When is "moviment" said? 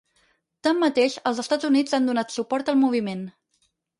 2.87-3.25